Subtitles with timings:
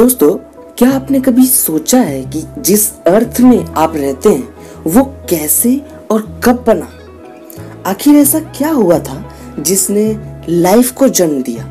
[0.00, 0.30] दोस्तों,
[0.78, 4.48] क्या आपने कभी सोचा है कि जिस अर्थ में आप रहते हैं,
[4.86, 6.88] वो कैसे और कब बना?
[7.86, 10.04] आखिर ऐसा क्या हुआ था जिसने
[10.48, 11.64] लाइफ को जन्म दिया?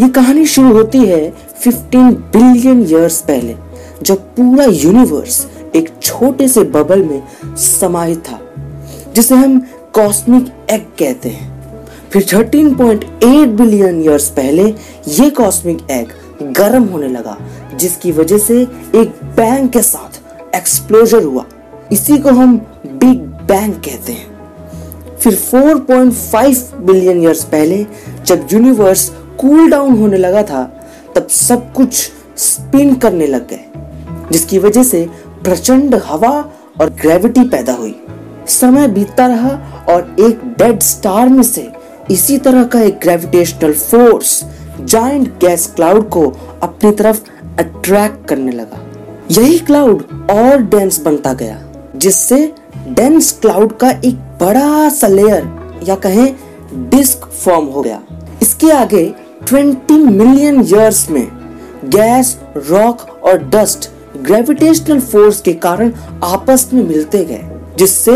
[0.00, 1.30] ये कहानी शुरू होती है
[1.64, 3.56] 15 बिलियन इयर्स पहले,
[4.02, 7.22] जब पूरा यूनिवर्स एक छोटे से बबल में
[7.56, 8.40] समाहित था,
[9.14, 9.58] जिसे हम
[9.94, 11.50] कॉस्मिक एग कहते हैं।
[12.10, 14.74] फिर 13.8 बिलियन ईयर्स पहले
[15.08, 16.12] ये कॉस्मिक एग
[16.42, 17.36] गर्म होने लगा
[17.82, 18.60] जिसकी वजह से
[18.94, 21.44] एक बैंग के साथ एक्सप्लोजर हुआ।
[21.92, 22.56] इसी को हम
[22.86, 24.30] बिग बैंग कहते हैं।
[25.18, 27.86] फिर 4.5 बिलियन ईयर्स पहले
[28.26, 29.08] जब यूनिवर्स
[29.40, 30.62] कूल डाउन होने लगा था,
[31.16, 33.64] तब सब कुछ स्पिन करने लग गए,
[34.32, 35.06] जिसकी वजह से
[35.44, 36.30] प्रचंड हवा
[36.80, 37.94] और ग्रेविटी पैदा हुई।
[38.48, 39.50] समय बीतता रहा
[39.88, 41.68] और एक डेड स्टार में से
[42.10, 44.42] इसी तरह का एक gravitational force
[44.80, 46.26] giant gas cloud को
[46.62, 47.20] अपनी तरफ़
[47.58, 48.80] अट्रैक्ट करने लगा।
[49.30, 51.58] यही क्लाउड और डेंस बनता गया,
[51.96, 52.52] जिससे
[52.88, 56.34] डेंस क्लाउड का एक बड़ा सा लेयर या कहें
[56.90, 58.02] डिस्क फॉर्म हो गया।
[58.42, 59.04] इसके आगे
[59.44, 61.26] 20 मिलियन इयर्स में
[61.86, 65.92] गैस रॉक और डस्ट ग्रेविटेशनल फोर्स के कारण
[66.24, 67.44] आपस में मिलते गए,
[67.78, 68.12] जिससे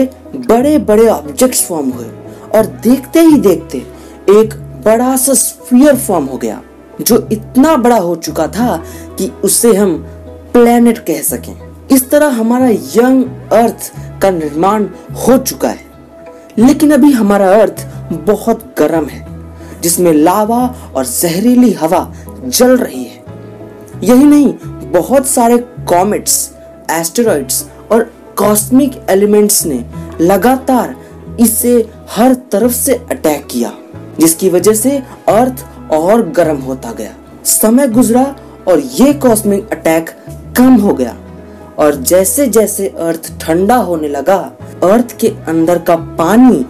[0.48, 2.06] बड़े बड़े ऑब्जेक्ट्स फॉर्म हुए
[2.54, 3.78] और देखते ही देखते
[4.30, 6.60] एक बड़ा सा स्फीयर फॉर्म हो गया।
[7.00, 8.76] जो इतना बड़ा हो चुका था
[9.18, 9.96] कि उसे हम
[10.52, 11.54] प्लेनेट कह सकें।
[11.92, 15.86] इस तरह हमारा यंग अर्थ का निर्माण हो चुका है।
[16.58, 19.26] लेकिन अभी हमारा अर्थ बहुत गर्म है,
[19.82, 23.24] जिसमें लावा और जहरीली हवा जल रही है।
[24.02, 24.54] यही नहीं,
[24.92, 25.58] बहुत सारे
[25.88, 26.50] कॉमेट्स
[26.90, 29.84] एस्टेरॉइड्स और कॉस्मिक एलिमेंट्स ने
[30.20, 30.96] लगातार
[31.40, 33.72] इसे हर तरफ़ से अटैक किया,
[34.20, 38.24] जिसकी वजह से अर्थ और गर्म होता गया। समय गुजरा
[38.68, 40.10] और ये कॉस्मिक अटैक
[40.58, 41.16] कम हो गया।
[41.78, 44.36] और जैसे जैसे अर्थ ठंडा होने लगा,
[44.82, 46.64] अर्थ के अंदर का पानी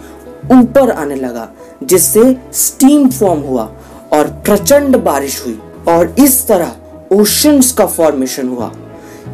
[0.53, 1.47] ऊपर आने लगा,
[1.83, 3.63] जिससे स्टीम फॉर्म हुआ
[4.13, 6.75] और प्रचंड बारिश हुई और इस तरह
[7.11, 8.71] ओशंस का फॉर्मेशन हुआ।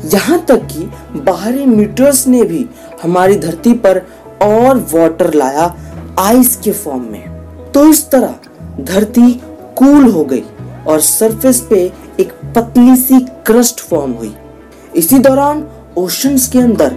[0.05, 0.89] यहाँ तक कि
[1.19, 2.65] बाहरी मीटर्स ने भी
[3.03, 4.01] हमारी धरती पर
[4.41, 5.75] और वाटर लाया
[6.19, 8.35] आइस के फॉर्म में। तो इस तरह
[8.81, 9.41] धरती
[9.77, 10.43] कूल हो गई
[10.87, 11.79] और सरफेस पे
[12.19, 14.33] एक पतली सी क्रस्ट फॉर्म हुई।
[14.95, 15.67] इसी दौरान
[15.97, 16.95] ओशंस के अंदर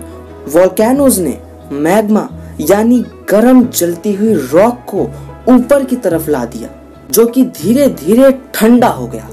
[0.54, 1.38] वॉल्केनोज ने
[1.72, 2.28] मैग्मा
[2.60, 2.98] यानी
[3.31, 5.03] गर्म जलती हुई रॉक को
[5.48, 6.69] ऊपर की तरफ़ ला दिया,
[7.10, 9.28] जो कि धीरे धीरे ठंडा हो गया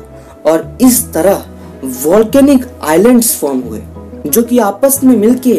[0.46, 1.46] और इस तरह
[2.04, 3.82] वॉल्केनिक आइलैंड्स फॉर्म हुए,
[4.26, 5.54] जो कि आपस में मिलके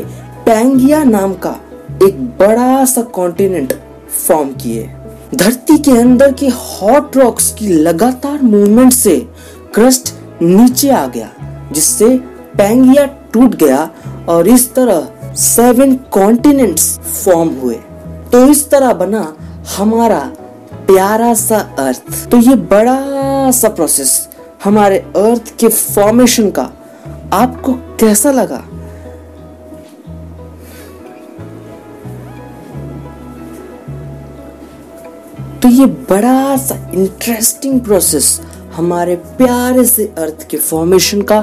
[0.47, 1.56] पैंगिया नाम का
[2.03, 3.73] एक बड़ा सा कॉन्टिनेंट
[4.27, 4.91] फॉर्म किए।
[5.34, 9.17] धरती के अंदर के हॉट रॉक्स की लगातार मूवमेंट से
[9.75, 10.12] क्रस्ट
[10.43, 11.31] नीचे आ गया,
[11.72, 12.09] जिससे
[12.59, 13.91] पैंगिया टूट गया
[14.28, 17.75] और इस तरह सेवन कॉन्टिनेंट्स फॉर्म हुए।
[18.33, 19.27] तो इस तरह बना
[19.77, 20.21] हमारा
[20.87, 24.17] प्यारा सा अर्थ तो ये बड़ा सा प्रोसेस
[24.65, 26.71] हमारे अर्थ के फॉर्मेशन का
[27.33, 28.62] आपको कैसा लगा?
[35.64, 38.26] तो ये बड़ा सा इंटरेस्टिंग प्रोसेस
[38.75, 41.38] हमारे प्यारे से अर्थ के फॉर्मेशन का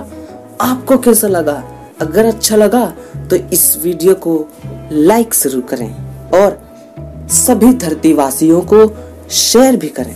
[0.61, 1.53] आपको कैसा लगा?
[2.01, 2.85] अगर अच्छा लगा
[3.29, 4.35] तो इस वीडियो को
[4.91, 5.89] लाइक ज़रूर करें
[6.39, 6.59] और
[7.31, 8.85] सभी धरती वासियों को
[9.31, 10.15] शेयर भी करें।